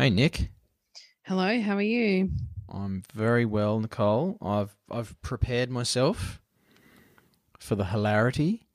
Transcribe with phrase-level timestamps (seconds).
[0.00, 0.48] Hey Nick,
[1.24, 2.30] Hello, how are you?
[2.70, 4.38] I'm very well, Nicole.
[4.40, 6.40] I've I've prepared myself
[7.58, 8.66] for the hilarity.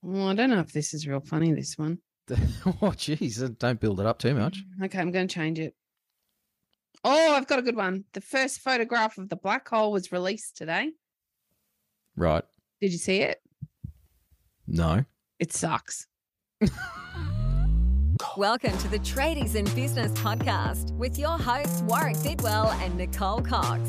[0.00, 1.98] Well, I don't know if this is real funny, this one.
[2.30, 4.56] oh, jeez, don't build it up too much.
[4.82, 5.74] Okay, I'm going to change it.
[7.04, 8.04] Oh, I've got a good one.
[8.14, 10.92] The first photograph of the black hole was released today.
[12.16, 12.44] Right?
[12.80, 13.42] Did you see it?
[14.66, 15.04] No.
[15.38, 16.06] It sucks.
[18.36, 23.88] Welcome to the Tradies in Business podcast with your hosts Warwick Bidwell and Nicole Cox.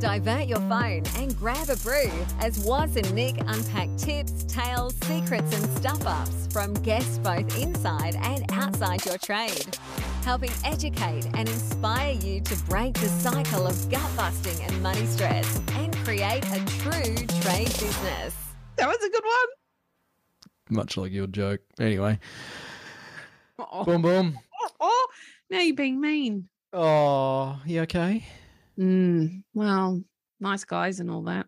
[0.00, 2.10] Divert your phone and grab a brew
[2.40, 8.16] as Waz and Nick unpack tips, tales, secrets, and stuff ups from guests both inside
[8.22, 9.78] and outside your trade,
[10.24, 15.60] helping educate and inspire you to break the cycle of gut busting and money stress
[15.74, 18.34] and create a true trade business.
[18.74, 19.46] That was a good one.
[20.70, 21.60] Much like your joke.
[21.78, 22.18] Anyway,
[23.58, 24.38] Oh, boom, boom.
[24.60, 25.06] oh, oh,
[25.50, 26.48] now you're being mean.
[26.72, 28.24] Oh, you okay?
[28.78, 30.02] Mm, well,
[30.40, 31.46] nice guys and all that.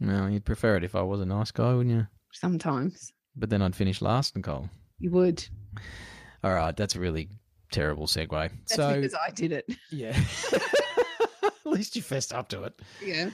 [0.00, 2.06] Well, you'd prefer it if I was a nice guy, wouldn't you?
[2.32, 4.68] Sometimes But then I'd finish last, Nicole.
[4.98, 5.44] you would.
[6.44, 7.28] All right, that's a really
[7.72, 8.30] terrible segue.
[8.30, 9.66] That's so because I did it.
[9.90, 10.16] yeah,
[11.42, 12.80] at least you fessed up to it.
[13.04, 13.30] Yeah.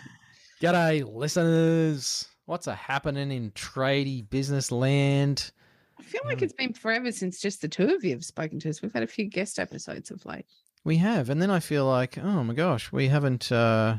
[0.63, 2.27] G'day, listeners.
[2.47, 5.51] What's a happening in tradie business land?
[5.99, 8.71] I feel like it's been forever since just the two of you have spoken to
[8.71, 8.83] us.
[8.83, 10.47] We've had a few guest episodes of late.
[10.85, 13.97] We have, and then I feel like, oh my gosh, we haven't uh,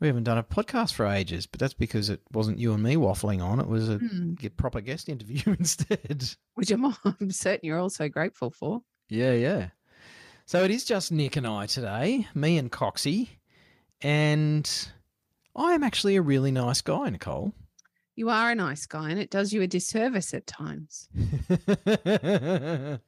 [0.00, 1.46] we haven't done a podcast for ages.
[1.46, 4.80] But that's because it wasn't you and me waffling on; it was a get proper
[4.80, 6.24] guest interview instead.
[6.54, 8.82] Which I'm, I'm certain you're also grateful for.
[9.08, 9.68] Yeah, yeah.
[10.46, 13.28] So it is just Nick and I today, me and Coxie,
[14.00, 14.88] and
[15.54, 17.52] I am actually a really nice guy, Nicole.
[18.18, 21.08] You are a nice guy, and it does you a disservice at times.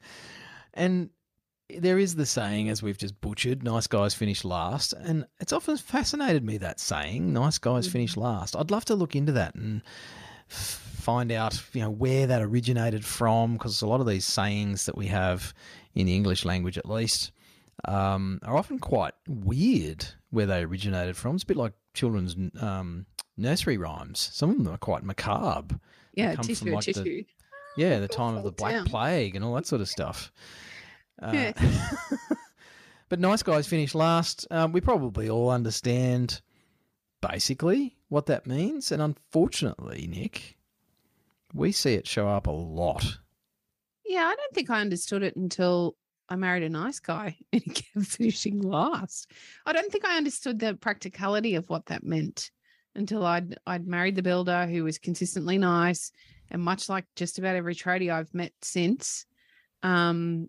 [0.72, 1.11] and
[1.69, 4.92] there is the saying, as we've just butchered, nice guys finish last.
[4.92, 8.55] And it's often fascinated me that saying, nice guys finish last.
[8.55, 9.83] I'd love to look into that and
[10.46, 14.96] find out, you know, where that originated from, because a lot of these sayings that
[14.96, 15.52] we have
[15.92, 17.33] in the English language, at least,
[17.85, 21.35] um, are often quite weird where they originated from.
[21.35, 23.06] It's a bit like children's um,
[23.40, 24.30] nursery rhymes.
[24.33, 25.78] Some of them are quite macabre.
[26.14, 27.27] Yeah, come tissue, from, like, the-
[27.77, 28.86] Yeah, the time of the Black down.
[28.86, 30.33] Plague and all that sort of stuff.
[31.23, 31.52] Uh, Yeah.
[33.08, 34.46] but nice guys finish last.
[34.50, 36.40] Um, we probably all understand
[37.20, 40.56] basically what that means, and unfortunately, Nick,
[41.55, 43.18] we see it show up a lot.
[44.05, 45.96] Yeah, I don't think I understood it until
[46.29, 49.30] I married a nice guy and he kept finishing last.
[49.67, 52.50] I don't think I understood the practicality of what that meant
[52.95, 56.12] until I'd I'd married the builder who was consistently nice
[56.51, 59.24] and much like just about every tradie I've met since,
[59.83, 60.48] um,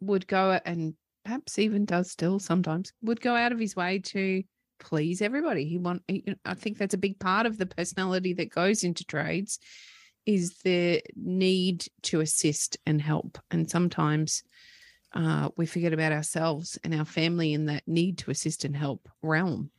[0.00, 0.94] would go and
[1.24, 4.42] perhaps even does still sometimes would go out of his way to
[4.80, 5.64] please everybody.
[5.66, 6.02] He want
[6.44, 9.58] I think that's a big part of the personality that goes into trades
[10.26, 13.38] is the need to assist and help.
[13.50, 14.42] And sometimes
[15.14, 19.08] uh, we forget about ourselves and our family in that need to assist and help
[19.22, 19.70] realm.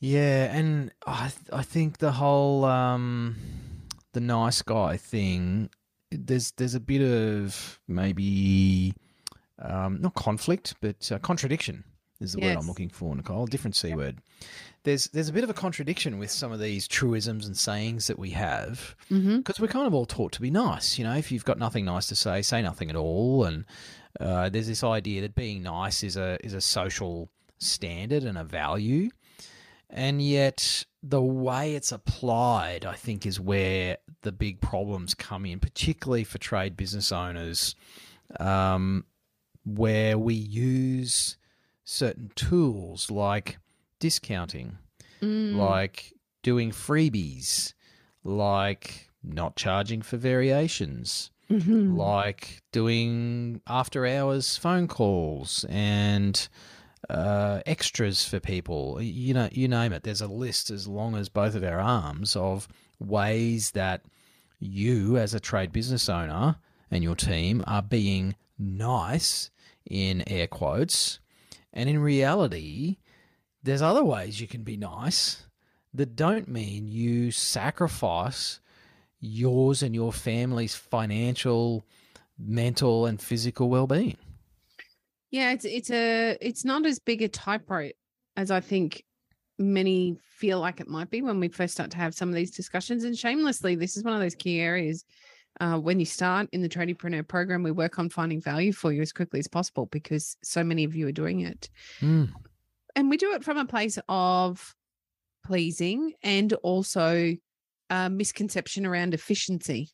[0.00, 3.36] Yeah, and I th- I think the whole um,
[4.12, 5.70] the nice guy thing.
[6.10, 8.94] There's there's a bit of maybe
[9.58, 11.84] um, not conflict, but uh, contradiction
[12.20, 13.46] is the word I'm looking for, Nicole.
[13.46, 14.18] Different c word.
[14.84, 18.18] There's there's a bit of a contradiction with some of these truisms and sayings that
[18.18, 19.36] we have Mm-hmm.
[19.38, 20.98] because we're kind of all taught to be nice.
[20.98, 23.44] You know, if you've got nothing nice to say, say nothing at all.
[23.44, 23.66] And
[24.18, 27.28] uh, there's this idea that being nice is a is a social
[27.58, 29.10] standard and a value,
[29.90, 35.58] and yet the way it's applied, I think, is where the big problems come in,
[35.60, 37.74] particularly for trade business owners,
[38.38, 39.04] um,
[39.64, 41.36] where we use
[41.84, 43.58] certain tools like
[43.98, 44.78] discounting
[45.20, 45.56] Mm.
[45.56, 47.74] like doing freebies,
[48.24, 51.94] like not charging for variations, Mhm.
[51.96, 56.48] like doing after hours phone calls and
[57.08, 59.00] uh, extras for people.
[59.00, 60.02] You know, you name it.
[60.02, 62.68] There's a list as long as both of our arms of
[62.98, 64.02] ways that
[64.58, 66.56] you, as a trade business owner,
[66.90, 69.50] and your team are being nice
[69.88, 71.20] in air quotes.
[71.72, 72.98] And in reality,
[73.62, 75.46] there's other ways you can be nice
[75.94, 78.60] that don't mean you sacrifice
[79.18, 81.84] yours and your family's financial,
[82.38, 84.16] mental, and physical well-being.
[85.30, 87.94] Yeah, it's it's a it's not as big a typewriter
[88.36, 89.04] as I think
[89.58, 92.50] many feel like it might be when we first start to have some of these
[92.50, 93.04] discussions.
[93.04, 95.04] And shamelessly, this is one of those key areas
[95.60, 99.02] Uh, when you start in the Tradiepreneur program, we work on finding value for you
[99.02, 101.68] as quickly as possible because so many of you are doing it.
[102.00, 102.30] Mm.
[102.96, 104.74] And we do it from a place of
[105.44, 107.34] pleasing and also
[107.90, 109.90] a misconception around efficiency.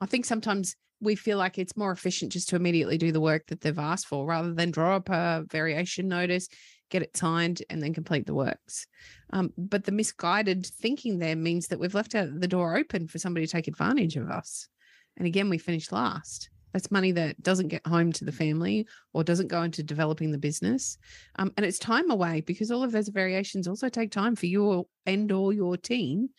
[0.00, 3.46] I think sometimes we feel like it's more efficient just to immediately do the work
[3.48, 6.48] that they've asked for rather than draw up a variation notice,
[6.90, 8.86] get it signed, and then complete the works.
[9.32, 13.46] Um, but the misguided thinking there means that we've left the door open for somebody
[13.46, 14.68] to take advantage of us.
[15.16, 16.48] And again, we finish last.
[16.72, 20.38] That's money that doesn't get home to the family or doesn't go into developing the
[20.38, 20.96] business.
[21.36, 24.88] Um, and it's time away because all of those variations also take time for you
[25.04, 26.30] and or your team.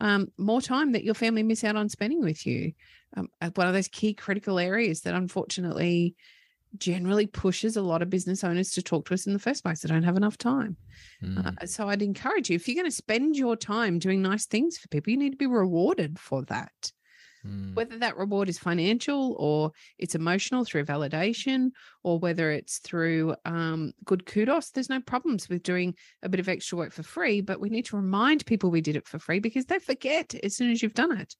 [0.00, 2.72] Um, more time that your family miss out on spending with you.
[3.16, 6.14] Um, uh, one of those key critical areas that unfortunately
[6.76, 9.80] generally pushes a lot of business owners to talk to us in the first place.
[9.80, 10.76] They don't have enough time.
[11.22, 11.46] Mm.
[11.46, 14.76] Uh, so I'd encourage you if you're going to spend your time doing nice things
[14.76, 16.92] for people, you need to be rewarded for that
[17.46, 17.74] Mm.
[17.74, 21.70] whether that reward is financial or it's emotional through validation
[22.02, 25.94] or whether it's through um, good kudos there's no problems with doing
[26.24, 28.96] a bit of extra work for free but we need to remind people we did
[28.96, 31.36] it for free because they forget as soon as you've done it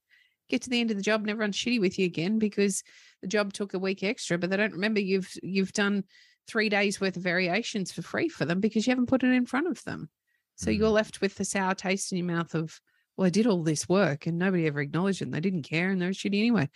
[0.48, 2.82] get to the end of the job and everyone's shitty with you again because
[3.22, 6.04] the job took a week extra but they don't remember you've you've done
[6.46, 9.46] three days worth of variations for free for them because you haven't put it in
[9.46, 10.08] front of them
[10.56, 10.78] so Mm.
[10.78, 12.80] you're left with the sour taste in your mouth of
[13.16, 15.90] well, I did all this work and nobody ever acknowledged it and they didn't care
[15.90, 16.68] and they were shitty anyway.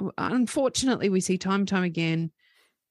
[0.00, 2.30] Uh, Unfortunately, we see time and time again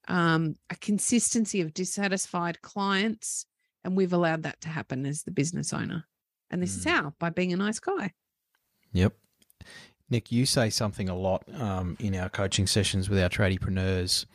[0.08, 3.48] um, a consistency of dissatisfied clients,
[3.84, 6.06] and we've allowed that to happen as the business owner.
[6.52, 6.90] And this is Mm.
[6.92, 8.14] how by being a nice guy.
[8.94, 9.14] Yep.
[10.12, 14.26] Nick, you say something a lot um, in our coaching sessions with our tradiepreneurs,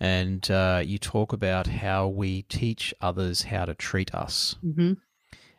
[0.00, 4.56] and uh, you talk about how we teach others how to treat us.
[4.64, 4.94] Mm-hmm.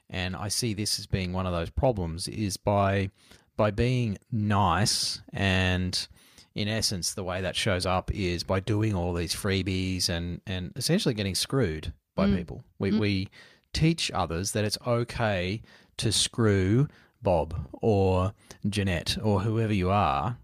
[0.10, 3.10] And I see this as being one of those problems is by
[3.56, 6.08] by being nice and
[6.56, 10.74] in essence the way that shows up is by doing all these freebies and and
[10.76, 12.36] essentially getting screwed by Mm.
[12.38, 12.64] people.
[12.78, 13.00] We Mm.
[13.00, 13.28] we
[13.74, 15.62] teach others that it's okay
[15.98, 16.90] to screw
[17.22, 18.34] Bob or
[18.68, 20.38] Jeanette or whoever you are.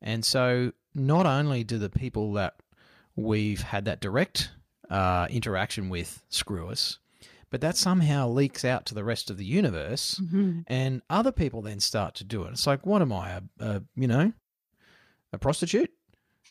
[0.00, 2.54] And so not only do the people that
[3.16, 4.50] we've had that direct
[4.90, 6.98] uh, interaction with screw us,
[7.50, 10.60] but that somehow leaks out to the rest of the universe, Mm-hmm.
[10.68, 12.50] and other people then start to do it.
[12.52, 14.32] It's like, what am I, a, a you know,
[15.32, 15.90] a prostitute?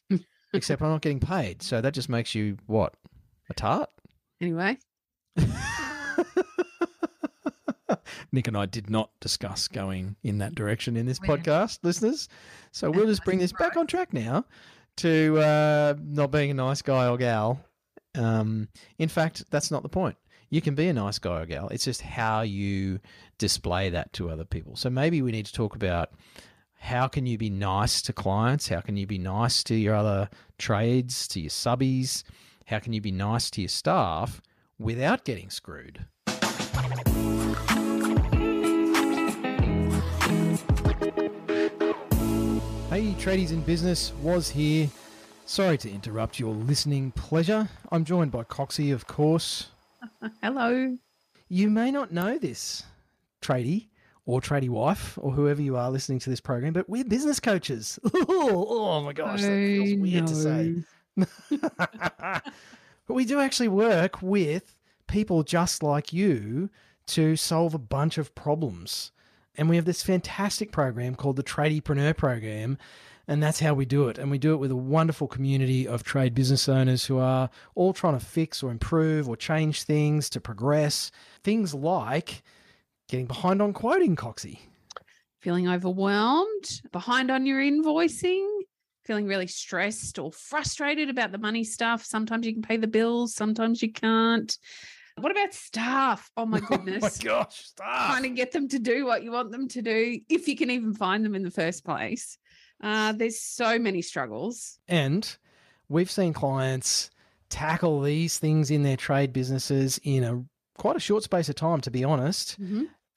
[0.54, 2.94] Except I'm not getting paid, so that just makes you what,
[3.50, 3.90] a tart?
[4.40, 4.78] Anyway,
[8.32, 12.30] Nick and I did not discuss going in that direction in this podcast, listeners.
[12.72, 14.46] So we'll just bring this back on track now
[14.98, 17.60] to uh, not being a nice guy or gal.
[18.16, 20.16] Um, in fact, that's not the point.
[20.50, 21.70] You can be a nice guy or gal.
[21.70, 23.00] It's just how you
[23.38, 24.76] display that to other people.
[24.76, 26.12] So maybe we need to talk about
[26.78, 28.68] how can you be nice to clients?
[28.68, 32.24] How can you be nice to your other trades, to your subbies?
[32.66, 34.42] How can you be nice to your staff
[34.80, 36.06] without getting screwed?
[42.92, 44.90] Hey, tradies in business, Waz here.
[45.46, 47.70] Sorry to interrupt your listening pleasure.
[47.90, 49.70] I'm joined by Coxie, of course.
[50.44, 50.98] hello.
[51.48, 52.84] You may not know this,
[53.42, 53.88] tradie
[54.26, 57.98] or tradie wife or whoever you are listening to this program, but we're business coaches.
[58.28, 60.84] oh my gosh, that feels weird to say.
[61.62, 64.78] but we do actually work with
[65.08, 66.70] people just like you
[67.08, 69.14] to solve a bunch of problems.
[69.56, 72.78] And we have this fantastic program called the Tradiepreneur Program.
[73.28, 74.18] And that's how we do it.
[74.18, 77.94] And we do it with a wonderful community of trade business owners who are all
[77.94, 81.12] trying to fix or improve or change things to progress.
[81.44, 82.44] Things like
[83.08, 84.60] getting behind on quoting, Coxie.
[85.40, 88.48] Feeling overwhelmed, behind on your invoicing,
[89.04, 92.04] feeling really stressed or frustrated about the money stuff.
[92.06, 94.58] Sometimes you can pay the bills, sometimes you can't.
[95.20, 96.32] What about staff?
[96.38, 97.04] Oh my goodness.
[97.04, 98.08] Oh my gosh, staff.
[98.12, 100.70] Trying to get them to do what you want them to do, if you can
[100.72, 102.38] even find them in the first place.
[102.84, 104.80] Uh, there's so many struggles.
[104.88, 105.38] And
[105.90, 107.12] we've seen clients
[107.50, 110.44] tackle these things in their trade businesses in a
[110.78, 112.58] quite a short space of time, to be honest,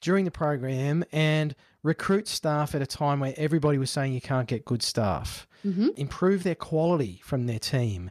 [0.03, 4.49] during the program and recruit staff at a time where everybody was saying you can't
[4.49, 5.89] get good staff, Mm-hmm.
[5.97, 8.11] improve their quality from their team,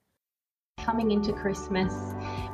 [0.83, 1.93] Coming into Christmas,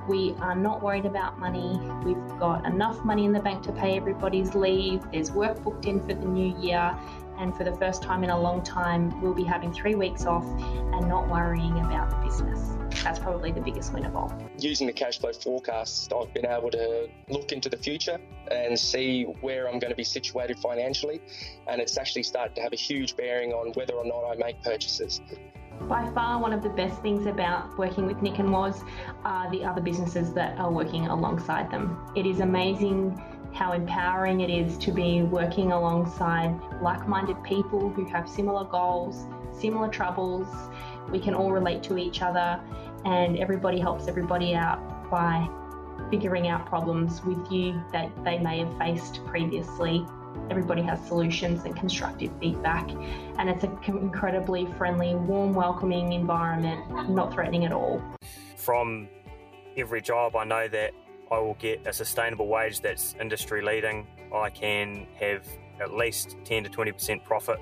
[0.10, 1.80] we are not worried about money.
[2.04, 5.02] We've got enough money in the bank to pay everybody's leave.
[5.12, 6.94] There's work booked in for the new year.
[7.38, 10.46] And for the first time in a long time, we'll be having three weeks off
[10.46, 12.78] and not worrying about the business.
[13.04, 14.34] That's probably the biggest win of all.
[14.58, 19.24] Using the cash flow forecast, I've been able to look into the future and see
[19.42, 21.22] where I'm going to be situated financially.
[21.68, 24.62] And it's actually started to have a huge bearing on whether or not I make
[24.64, 25.22] purchases.
[25.82, 28.84] By far, one of the best things about working with Nick and Woz
[29.24, 32.12] are the other businesses that are working alongside them.
[32.16, 33.22] It is amazing
[33.54, 39.26] how empowering it is to be working alongside like minded people who have similar goals,
[39.60, 40.48] similar troubles.
[41.12, 42.60] We can all relate to each other,
[43.06, 45.50] and everybody helps everybody out by
[46.12, 50.06] figuring out problems with you that they may have faced previously.
[50.50, 52.90] Everybody has solutions and constructive feedback,
[53.38, 58.02] and it's an incredibly friendly, warm, welcoming environment, not threatening at all.
[58.56, 59.08] From
[59.76, 60.94] every job, I know that
[61.32, 64.08] I will get a sustainable wage that's industry leading.
[64.34, 65.46] I can have
[65.82, 67.60] at least 10 to 20% profit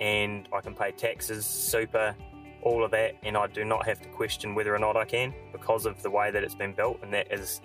[0.00, 2.14] and I can pay taxes, super,
[2.62, 5.32] all of that, and I do not have to question whether or not I can
[5.52, 7.60] because of the way that it's been built, and that is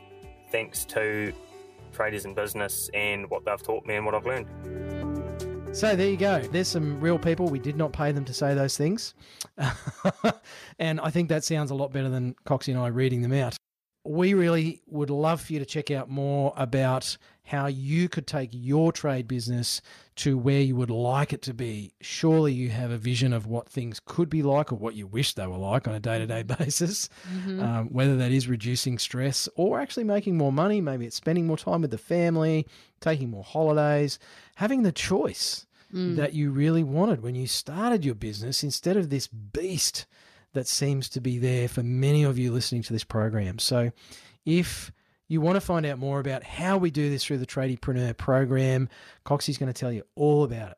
[0.52, 1.34] thanks to
[1.94, 4.48] Tradies in Business and what they've taught me and what I've learned.
[5.76, 6.42] So there you go.
[6.42, 7.48] There's some real people.
[7.50, 9.16] We did not pay them to say those things.
[10.80, 13.58] and I think that sounds a lot better than Coxie and I reading them out
[14.10, 18.50] we really would love for you to check out more about how you could take
[18.52, 19.82] your trade business
[20.16, 21.94] to where you would like it to be.
[22.02, 25.34] Surely you have a vision of what things could be like or what you wish
[25.34, 27.62] they were like on a day to day basis, mm-hmm.
[27.62, 30.82] um, whether that is reducing stress or actually making more money.
[30.82, 32.68] Maybe it's spending more time with the family,
[33.00, 34.20] taking more holidays,
[34.56, 35.64] having the choice.
[35.94, 36.18] Mm.
[36.18, 40.06] That you really wanted when you started your business instead of this beast
[40.54, 43.60] that seems to be there for many of you listening to this program.
[43.60, 43.92] So
[44.46, 44.92] if
[45.28, 48.90] you want to find out more about how we do this through the Tradiepreneur program,
[49.26, 50.78] Coxie's going to tell you all about it.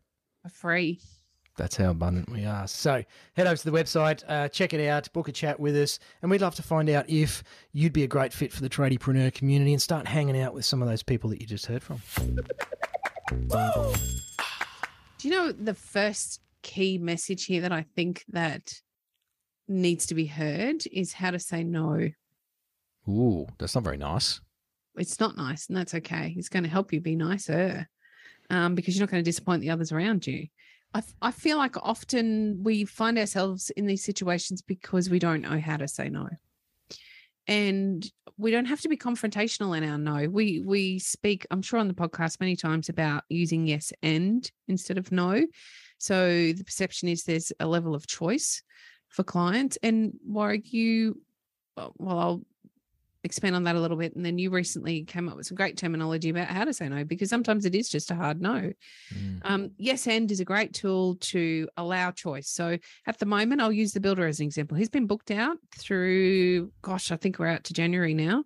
[0.41, 0.99] for free.
[1.57, 2.67] That's how abundant we are.
[2.67, 3.03] So
[3.35, 6.31] head over to the website, uh, check it out, book a chat with us, and
[6.31, 7.43] we'd love to find out if
[7.73, 10.81] you'd be a great fit for the tradiepreneur community and start hanging out with some
[10.81, 12.01] of those people that you just heard from.
[15.17, 18.73] Do you know the first key message here that I think that
[19.67, 22.09] needs to be heard is how to say no.
[23.07, 24.41] Ooh, that's not very nice.
[24.95, 26.33] It's not nice, and that's okay.
[26.37, 27.87] It's going to help you be nicer
[28.51, 30.47] um, because you're not going to disappoint the others around you.
[30.93, 35.59] I, I feel like often we find ourselves in these situations because we don't know
[35.59, 36.27] how to say no.
[37.47, 38.05] And
[38.37, 40.27] we don't have to be confrontational in our no.
[40.29, 44.97] We we speak, I'm sure on the podcast many times about using yes and instead
[44.97, 45.45] of no.
[45.97, 48.61] So the perception is there's a level of choice
[49.09, 49.77] for clients.
[49.81, 51.21] And Warwick, you
[51.77, 52.41] well, I'll
[53.23, 54.15] expand on that a little bit.
[54.15, 57.03] And then you recently came up with some great terminology about how to say no,
[57.03, 58.71] because sometimes it is just a hard no.
[59.13, 59.39] Mm.
[59.43, 62.49] Um, yes, and is a great tool to allow choice.
[62.49, 64.77] So at the moment, I'll use the builder as an example.
[64.77, 68.43] He's been booked out through, gosh, I think we're out to January now.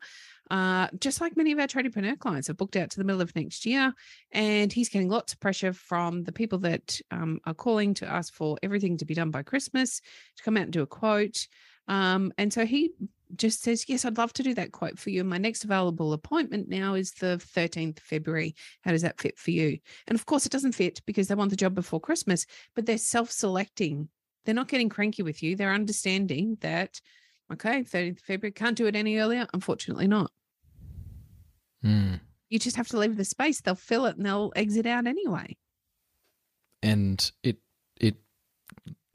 [0.52, 3.36] Uh, just like many of our tradiepreneur clients have booked out to the middle of
[3.36, 3.92] next year,
[4.32, 8.32] and he's getting lots of pressure from the people that um, are calling to ask
[8.32, 10.02] for everything to be done by Christmas
[10.38, 11.48] to come out and do a quote.
[11.88, 12.92] Um, and so he
[13.36, 15.24] just says, Yes, I'd love to do that quote for you.
[15.24, 18.56] My next available appointment now is the 13th February.
[18.82, 19.80] How does that fit for you?
[20.08, 22.98] And of course, it doesn't fit because they want the job before Christmas, but they're
[22.98, 24.10] self selecting.
[24.46, 25.56] They're not getting cranky with you.
[25.56, 27.02] They're understanding that,
[27.52, 29.48] okay, 13th February, can't do it any earlier.
[29.54, 30.32] Unfortunately, not.
[31.84, 32.20] Mm.
[32.50, 33.62] You just have to leave the space.
[33.62, 35.58] They'll fill it and they'll exit out anyway.
[36.84, 37.58] And it,
[38.00, 38.16] it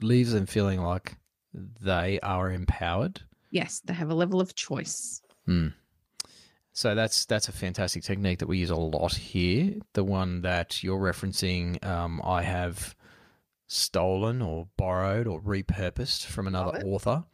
[0.01, 1.15] leaves them feeling like
[1.53, 5.21] they are empowered Yes, they have a level of choice.
[5.45, 5.67] Hmm.
[6.73, 9.75] So that's that's a fantastic technique that we use a lot here.
[9.93, 12.95] The one that you're referencing, um, I have
[13.67, 17.25] stolen or borrowed or repurposed from another author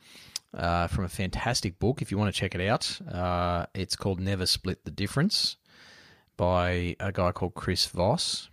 [0.53, 2.01] uh, from a fantastic book.
[2.01, 5.57] If you want to check it out, uh, it's called Never Split the Difference
[6.35, 8.49] by a guy called Chris Voss.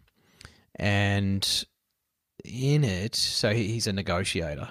[0.76, 1.64] And
[2.44, 4.70] in it, so he's a negotiator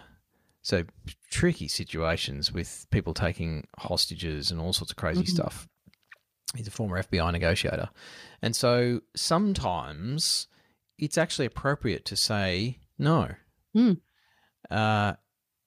[0.61, 0.83] So
[1.33, 5.29] tricky situations with people taking hostages and all sorts of crazy Mhm.
[5.29, 5.67] stuff.
[6.55, 7.89] He's a former FBI negotiator.
[8.41, 10.47] And so sometimes
[10.99, 13.33] it's actually appropriate to say no.
[13.73, 13.93] Hmm.
[14.69, 15.13] Uh,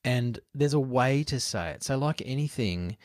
[0.04, 1.82] and there's a way to say it.
[1.82, 2.96] So, like anything,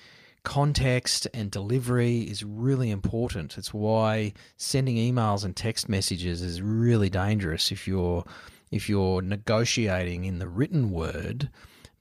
[0.43, 3.57] context and delivery is really important.
[3.57, 8.23] It's why sending emails and text messages is really dangerous if you're
[8.71, 11.49] if you're negotiating in the written word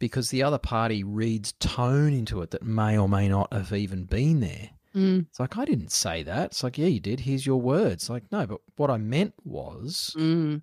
[0.01, 4.03] because the other party reads tone into it that may or may not have even
[4.05, 4.71] been there.
[4.97, 6.47] Mm, It's like I didn't say that.
[6.47, 7.21] It's like, yeah, you did.
[7.21, 8.11] Here's your words.
[8.11, 10.61] Like, no, but what I meant was mm,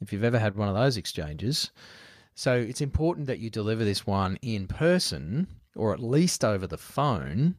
[0.00, 1.70] if you've ever had one of those exchanges.
[2.34, 6.78] So it's important that you deliver this one in person or at least over the
[6.78, 7.54] phone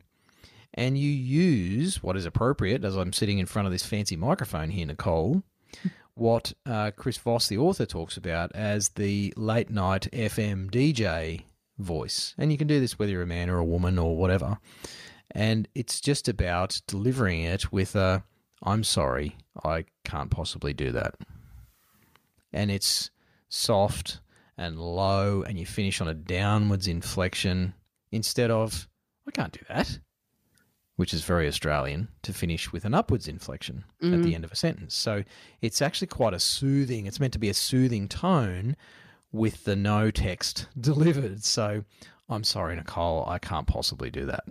[0.74, 4.70] and you use what is appropriate as I'm sitting in front of this fancy microphone
[4.72, 5.44] here, Nicole,
[6.20, 11.44] what uh, Chris Voss, the author, talks about as the late night FM DJ
[11.78, 12.36] voice.
[12.38, 14.60] And you can do this whether you're a man or a woman or whatever.
[15.32, 18.24] And it's just about delivering it with a,
[18.64, 21.16] I'm sorry, I can't possibly do that
[22.52, 23.12] and it's
[23.50, 24.20] soft
[24.58, 27.74] and low, and you finish on a downwards inflection
[28.12, 28.88] instead of,
[29.28, 30.00] I can't do that,
[31.00, 34.34] which is very Australian, to finish with an upwards inflection at the mm-hmm.
[34.36, 34.94] end of a sentence.
[34.94, 35.24] So
[35.62, 38.76] it's actually quite a soothing, it's meant to be a soothing tone
[39.32, 41.42] with the no text delivered.
[41.46, 41.86] So
[42.28, 44.44] I'm sorry, Nicole, I can't possibly do that.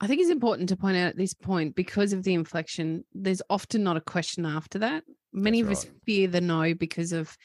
[0.00, 3.42] I think it's important to point out at this point because of the inflection, there's
[3.50, 5.02] often not a question after that.
[5.32, 7.36] Many That's of us fear the no because of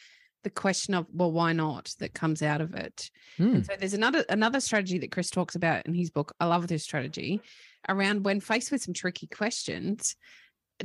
[0.43, 3.09] the question of well, why not that comes out of it.
[3.37, 3.55] Hmm.
[3.55, 6.33] And so there's another another strategy that Chris talks about in his book.
[6.39, 7.41] I love this strategy
[7.89, 10.15] around when faced with some tricky questions.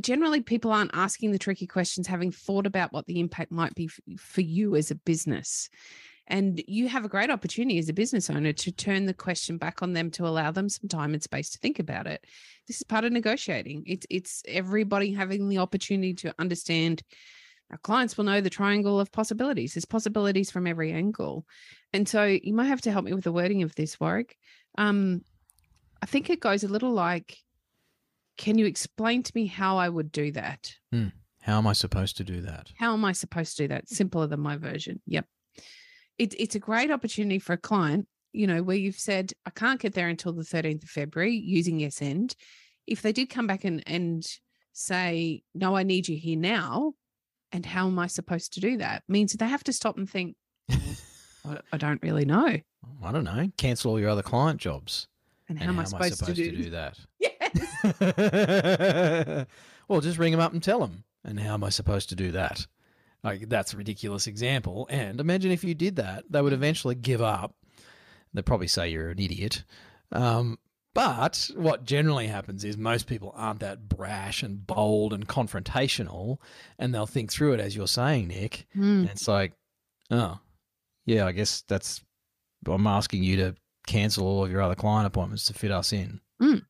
[0.00, 3.88] Generally, people aren't asking the tricky questions having thought about what the impact might be
[4.16, 5.68] for you as a business.
[6.28, 9.82] And you have a great opportunity as a business owner to turn the question back
[9.82, 12.24] on them to allow them some time and space to think about it.
[12.66, 13.82] This is part of negotiating.
[13.86, 17.02] It's it's everybody having the opportunity to understand
[17.72, 19.74] our clients will know the triangle of possibilities.
[19.74, 21.46] There's possibilities from every angle.
[21.92, 24.36] And so you might have to help me with the wording of this, Warwick.
[24.76, 25.22] Um,
[26.02, 27.38] I think it goes a little like,
[28.36, 30.72] can you explain to me how I would do that?
[31.40, 32.70] How am I supposed to do that?
[32.78, 33.88] How am I supposed to do that?
[33.88, 35.00] Simpler than my version.
[35.06, 35.26] Yep.
[36.18, 39.80] It, it's a great opportunity for a client, you know, where you've said, I can't
[39.80, 42.36] get there until the 13th of February using yes end.
[42.86, 44.24] If they did come back and, and
[44.72, 46.92] say, no, I need you here now,
[47.52, 49.02] and how am I supposed to do that?
[49.08, 50.36] Means they have to stop and think,
[51.72, 52.58] I, don't really know.
[53.02, 53.50] I don't know.
[53.56, 55.08] Cancel all your other client jobs.
[55.48, 56.98] And how, And am, I supposed to do, that?
[57.18, 59.46] Yes.
[59.88, 61.04] well, just ring them up and tell them.
[61.24, 62.66] And how am I supposed to do that?
[63.22, 64.86] Like that's a ridiculous example.
[64.90, 67.54] And imagine if you did that, they would eventually give up.
[68.34, 69.64] They'd probably say you're an idiot.
[70.10, 70.58] Um,
[70.94, 76.38] but what generally happens is most people aren't that brash and bold and confrontational,
[76.78, 78.66] and they'll think through it as you're saying, Nick.
[78.74, 79.00] Hmm.
[79.00, 79.52] And it's like,
[80.10, 80.38] oh,
[81.06, 82.02] yeah, I guess that's.
[82.66, 83.54] I'm asking you to
[83.86, 86.20] cancel all of your other client appointments to fit us in.
[86.40, 86.62] Mm.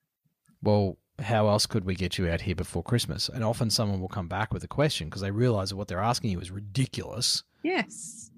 [0.63, 3.29] Well, how else could we get you out here before Christmas?
[3.29, 6.01] And often someone will come back with a question because they realize that what they're
[6.01, 7.43] asking you is ridiculous.
[7.63, 8.31] Yes.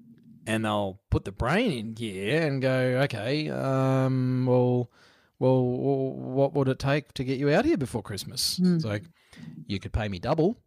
[0.45, 4.91] And they'll put the brain in gear and go, okay, um, well,
[5.39, 8.59] well, what would it take to get you out here before Christmas?
[8.59, 8.75] Mm.
[8.75, 9.03] It's like,
[9.67, 10.57] you could pay me double.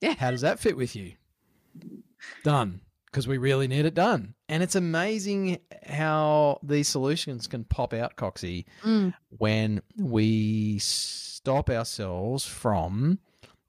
[0.00, 0.14] Yeah.
[0.18, 1.12] How does that fit with you?
[2.44, 2.80] Done.
[3.06, 4.34] Because we really need it done.
[4.48, 9.14] And it's amazing how these solutions can pop out, Coxie, Mm.
[9.30, 13.18] when we stop ourselves from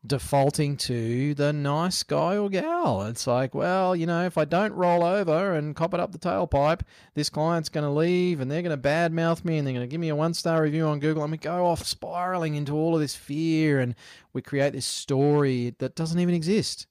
[0.05, 3.03] defaulting to the nice guy or gal.
[3.03, 6.17] It's like, well, you know, if I don't roll over and cop it up the
[6.17, 6.81] tailpipe,
[7.13, 9.91] this client's going to leave and they're going to badmouth me and they're going to
[9.91, 11.21] give me a one star review on Google.
[11.23, 13.93] And we go off spiraling into all of this fear and
[14.33, 16.87] we create this story that doesn't even exist.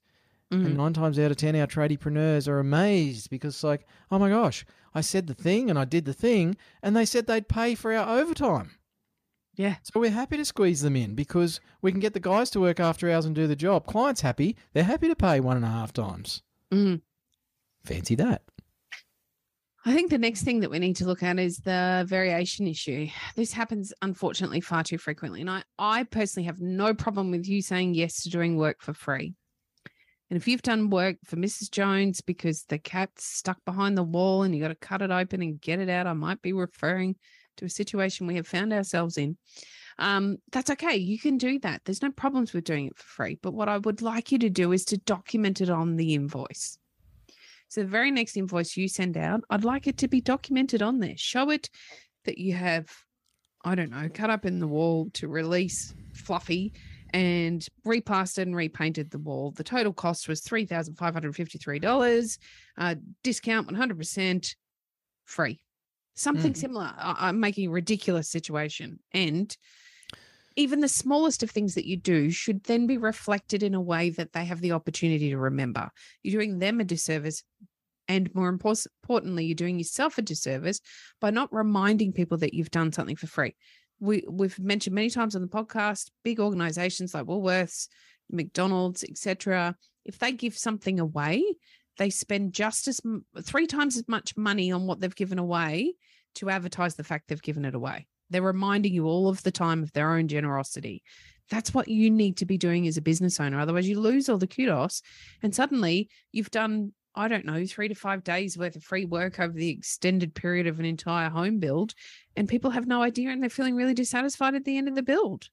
[0.52, 0.66] Mhm.
[0.66, 4.28] And nine times out of ten, our tradiepreneurs are amazed because, it's like, oh my
[4.28, 7.76] gosh, I said the thing and I did the thing, and they said they'd pay
[7.76, 8.72] for our overtime.
[9.60, 9.76] Yeah.
[9.82, 12.80] So we're happy to squeeze them in because we can get the guys to work
[12.80, 13.86] after hours and do the job.
[13.86, 16.42] Clients happy, they're happy to pay one and a half times.
[16.72, 17.02] Mm.
[17.84, 18.40] Fancy that.
[19.84, 23.08] I think the next thing that we need to look at is the variation issue.
[23.36, 25.42] This happens unfortunately far too frequently.
[25.42, 28.94] And I, I personally have no problem with you saying yes to doing work for
[28.94, 29.34] free.
[30.30, 31.70] And if you've done work for Mrs.
[31.70, 35.42] Jones because the cat's stuck behind the wall and you got to cut it open
[35.42, 37.16] and get it out, I might be referring
[37.60, 39.36] to a situation we have found ourselves in.
[39.98, 40.96] Um, that's okay.
[40.96, 41.82] You can do that.
[41.84, 43.38] There's no problems with doing it for free.
[43.40, 46.78] But what I would like you to do is to document it on the invoice.
[47.68, 50.98] So the very next invoice you send out, I'd like it to be documented on
[50.98, 51.16] there.
[51.16, 51.70] Show it
[52.24, 52.88] that you have,
[53.64, 56.72] I don't know, cut up in the wall to release Fluffy
[57.12, 59.52] and replastered and repainted the wall.
[59.52, 62.38] The total cost was $3,553.
[62.78, 64.54] Uh, discount 100%
[65.26, 65.60] free.
[66.14, 66.56] Something Mhm.
[66.56, 66.92] similar.
[66.96, 69.00] I- I'm making a ridiculous situation.
[69.12, 69.56] And
[70.56, 74.10] even the smallest of things that you do should then be reflected in a way
[74.10, 75.90] that they have the opportunity to remember.
[76.22, 77.42] You're doing them a disservice.
[78.08, 80.80] And more importantly, you're doing yourself a disservice
[81.20, 83.54] by not reminding people that you've done something for free.
[84.00, 87.86] We, we've mentioned many times on the podcast, big organizations like Woolworths,
[88.28, 89.76] McDonald's, etc.
[90.04, 91.44] If they give something away,
[92.00, 92.98] they spend just as
[93.42, 95.92] three times as much money on what they've given away
[96.34, 98.06] to advertise the fact they've given it away.
[98.30, 101.02] They're reminding you all of the time of their own generosity.
[101.50, 103.60] That's what you need to be doing as a business owner.
[103.60, 105.02] Otherwise, you lose all the kudos.
[105.42, 109.38] And suddenly you've done, I don't know, three to five days worth of free work
[109.38, 111.92] over the extended period of an entire home build.
[112.34, 115.02] And people have no idea and they're feeling really dissatisfied at the end of the
[115.02, 115.50] build.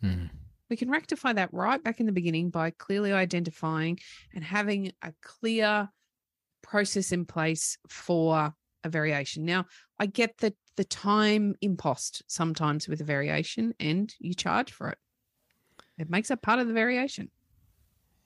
[0.00, 0.26] Hmm.
[0.70, 3.98] We can rectify that right back in the beginning by clearly identifying
[4.34, 5.88] and having a clear
[6.62, 8.52] process in place for
[8.84, 9.44] a variation.
[9.44, 9.64] Now,
[9.98, 14.98] I get that the time impost sometimes with a variation and you charge for it.
[15.98, 17.30] It makes up part of the variation.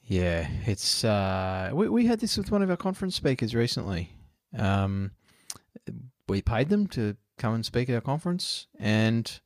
[0.05, 4.11] Yeah, it's uh, we we had this with one of our conference speakers recently.
[4.57, 5.13] Um,
[6.29, 9.41] we paid them to come and speak at our conference, and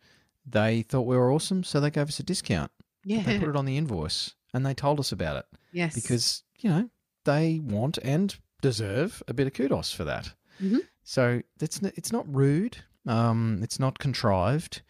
[0.46, 2.70] they thought we were awesome, so they gave us a discount.
[3.06, 3.22] Yeah.
[3.22, 5.94] They put it on the invoice, and they told us about it yes.
[5.94, 6.90] because you know
[7.24, 10.32] they want and deserve a bit of kudos for that.
[10.60, 10.80] Mhm.
[11.04, 12.78] So it's it's not rude.
[13.06, 14.82] Um, it's not contrived.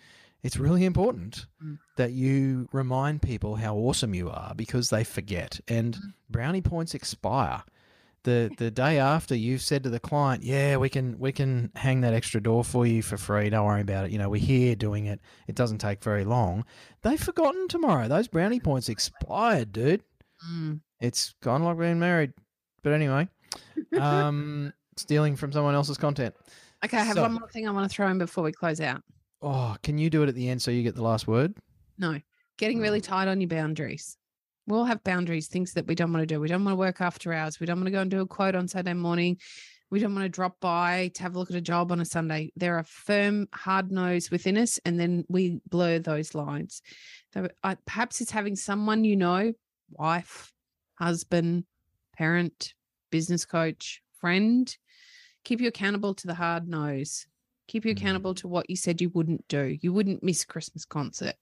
[0.42, 1.78] It's really important Mm.
[1.96, 5.60] that you remind people how awesome you are because they forget.
[5.68, 6.12] And Mm.
[6.30, 7.62] brownie points expire.
[8.26, 12.00] The the day after you've said to the client, "Yeah, we can we can hang
[12.00, 13.48] that extra door for you for free.
[13.50, 14.10] Don't worry about it.
[14.10, 15.20] You know, we're here doing it.
[15.46, 16.64] It doesn't take very long."
[17.02, 18.08] They've forgotten tomorrow.
[18.08, 20.02] Those brownie points expired, dude.
[20.52, 20.80] Mm.
[21.00, 22.32] It's of like being married.
[22.82, 23.28] But anyway,
[23.96, 26.34] um, stealing from someone else's content.
[26.84, 28.80] Okay, I have So- one more thing I want to throw in before we close
[28.80, 29.02] out.
[29.40, 31.54] Oh, can you do it at the end so you get the last word?
[31.96, 32.20] No,
[32.58, 34.16] getting really tight on your boundaries.
[34.66, 36.40] We all have boundaries, things that we don't want to do.
[36.40, 37.60] We don't want to work after hours.
[37.60, 39.38] We don't want to go and do a quote on Saturday morning.
[39.90, 42.04] We don't want to drop by to have a look at a job on a
[42.04, 42.50] Sunday.
[42.56, 46.82] There are firm, hard nose within us, and then we blur those lines.
[47.32, 49.52] So I, perhaps it's having someone you know,
[49.90, 50.52] wife,
[50.94, 51.64] husband,
[52.16, 52.74] parent,
[53.10, 54.76] business coach, friend,
[55.44, 57.28] keep you accountable to the hard nose.
[57.68, 57.98] Keep you Mm.
[57.98, 59.78] accountable to what you said you wouldn't do.
[59.80, 61.34] You wouldn't miss Christmas concert.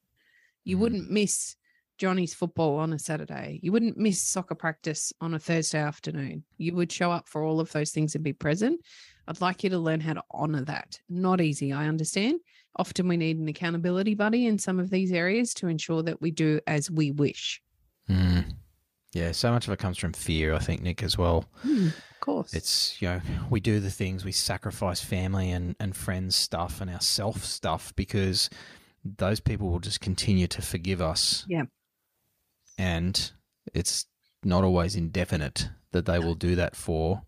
[0.64, 0.80] You Mm.
[0.80, 1.56] wouldn't miss
[1.98, 3.60] Johnny's football on a Saturday.
[3.62, 6.44] You wouldn't miss soccer practice on a Thursday afternoon.
[6.58, 8.80] You would show up for all of those things and be present.
[9.26, 11.00] I'd like you to learn how to honor that.
[11.08, 12.40] Not easy, I understand.
[12.76, 16.30] Often we need an accountability buddy in some of these areas to ensure that we
[16.30, 17.62] do as we wish.
[18.08, 18.44] Mm.
[19.12, 21.44] Yeah, so much of it comes from fear, I think, Nick, as well.
[21.64, 22.52] of course.
[22.52, 26.90] It's, you know, we do the things, we sacrifice family and, and friends stuff and
[26.90, 28.50] our self stuff because
[29.04, 31.46] those people will just continue to forgive us.
[31.48, 31.64] Yeah.
[32.78, 33.30] And
[33.72, 34.06] it's
[34.42, 37.22] not always indefinite that they will do that for.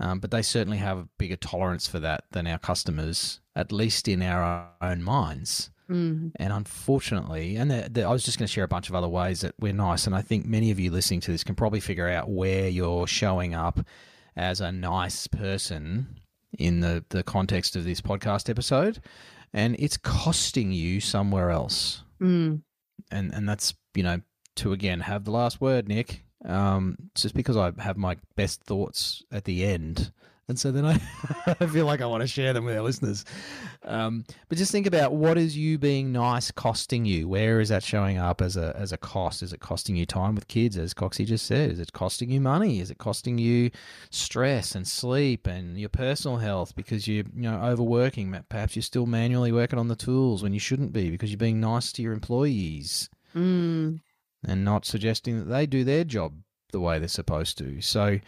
[0.00, 4.06] Um, but they certainly have a bigger tolerance for that than our customers, at least
[4.06, 5.70] in our own minds.
[5.90, 8.94] Mm, And unfortunately, and the, the, I was just going to share a bunch of
[8.94, 10.06] other ways that we're nice.
[10.06, 13.06] And I think many of you listening to this can probably figure out where you're
[13.06, 13.80] showing up
[14.36, 16.20] as a nice person
[16.58, 19.00] in the, the context of this podcast episode.
[19.52, 22.02] And it's costing you somewhere else.
[22.20, 22.60] mm.
[23.10, 24.20] And, and that's, you know,
[24.58, 26.24] to again have the last word, Nick.
[26.44, 30.12] Um, just because I have my best thoughts at the end.
[30.46, 30.98] And so then I,
[31.60, 33.26] I feel like I want to share them with our listeners.
[33.82, 37.28] Um, but just think about what is you being nice costing you?
[37.28, 39.42] Where is that showing up as a as a cost?
[39.42, 41.72] Is it costing you time with kids, as Coxie just said?
[41.72, 42.80] Is it costing you money?
[42.80, 43.70] Is it costing you
[44.10, 48.34] stress and sleep and your personal health because you're you know overworking?
[48.48, 51.60] Perhaps you're still manually working on the tools when you shouldn't be because you're being
[51.60, 54.00] nice to your employees Mm.
[54.46, 56.34] And not suggesting that they do their job
[56.72, 57.80] the way they're supposed to.
[57.80, 58.20] So,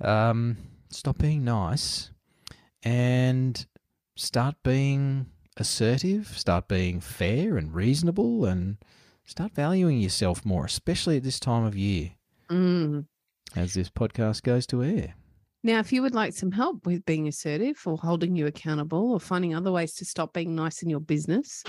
[0.00, 0.56] um,
[0.90, 2.10] stop being nice
[2.82, 3.66] and
[4.16, 8.76] start being assertive, start being fair and reasonable, and
[9.24, 12.10] start valuing yourself more, especially at this time of year
[12.50, 13.06] Mm.
[13.56, 15.14] as this podcast goes to air.
[15.62, 19.18] Now, if you would like some help with being assertive or holding you accountable or
[19.20, 21.64] finding other ways to stop being nice in your business,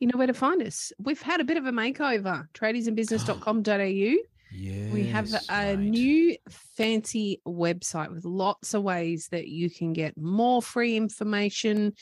[0.00, 0.92] you know where to find us.
[0.98, 4.16] We've had a bit of a makeover, tradiesinbusiness.com.au.
[4.52, 5.90] Yes, we have a mate.
[5.90, 11.92] new fancy website with lots of ways that you can get more free information.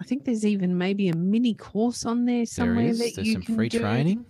[0.00, 2.98] I think there's even maybe a mini course on there There somewhere is.
[3.00, 3.80] that There's you some can free do.
[3.80, 4.24] training.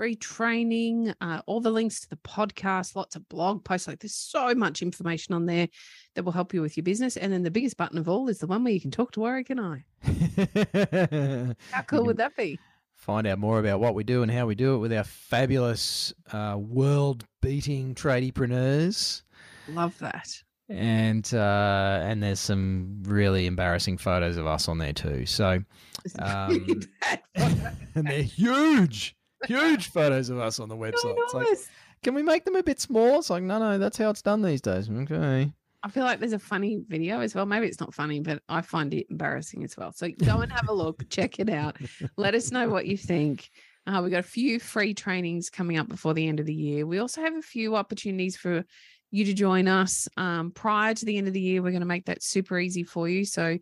[0.00, 3.86] Free training, uh, all the links to the podcast, lots of blog posts.
[3.86, 5.68] Like there's so much information on there
[6.14, 7.18] that will help you with your business.
[7.18, 9.20] And then the biggest button of all is the one where you can talk to
[9.20, 9.84] Warwick and I.
[11.70, 12.58] How cool would that be?
[12.94, 16.14] Find out more about what we do and how we do it with our fabulous
[16.32, 19.20] uh, world-beating tradiepreneurs.
[19.68, 20.30] Love that.
[20.70, 25.26] and uh, and there's some really embarrassing photos of us on there too.
[25.26, 25.60] So
[26.18, 27.70] Um, really bad photo.
[27.96, 29.14] and they're huge,
[29.46, 31.14] huge photos of us on the website.
[31.18, 31.58] It's like,
[32.02, 33.18] can we make them a bit small?
[33.18, 34.88] It's like, no, no, that's how it's done these days.
[34.90, 35.52] Okay.
[35.82, 37.46] I feel like there's a funny video as well.
[37.46, 39.92] Maybe it's not funny, but I find it embarrassing as well.
[39.92, 41.76] So go and have a look, check it out.
[42.16, 43.48] Let us know what you think.
[43.86, 46.86] Uh, we got a few free trainings coming up before the end of the year.
[46.86, 48.64] We also have a few opportunities for
[49.10, 51.62] you to join us um, prior to the end of the year.
[51.62, 53.24] We're going to make that super easy for you.
[53.24, 53.58] So